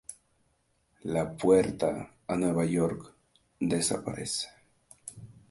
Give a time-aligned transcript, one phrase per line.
[1.03, 3.13] La puerta a Nueva York
[3.59, 4.49] desaparece.